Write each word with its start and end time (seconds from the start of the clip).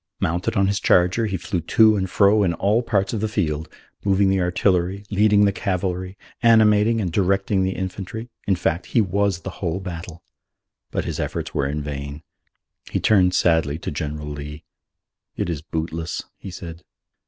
Mounted 0.19 0.55
on 0.55 0.65
his 0.65 0.79
charger, 0.79 1.27
he 1.27 1.37
flew 1.37 1.61
to 1.61 1.95
and 1.95 2.09
fro 2.09 2.41
in 2.41 2.55
all 2.55 2.81
parts 2.81 3.13
of 3.13 3.21
the 3.21 3.27
field, 3.27 3.69
moving 4.03 4.29
the 4.31 4.41
artillery, 4.41 5.03
leading 5.11 5.45
the 5.45 5.51
cavalry, 5.51 6.17
animating 6.41 6.99
and 6.99 7.11
directing 7.11 7.61
the 7.61 7.73
infantry. 7.75 8.31
In 8.47 8.55
fact, 8.55 8.87
he 8.87 8.99
was 8.99 9.41
the 9.41 9.51
whole 9.61 9.79
battle. 9.79 10.23
But 10.89 11.05
his 11.05 11.19
efforts 11.19 11.53
were 11.53 11.67
in 11.67 11.83
vain. 11.83 12.23
He 12.89 12.99
turned 12.99 13.35
sadly 13.35 13.77
to 13.77 13.91
General 13.91 14.29
Lee. 14.29 14.63
"It 15.35 15.51
is 15.51 15.61
bootless," 15.61 16.23
he 16.35 16.49
said. 16.49 16.81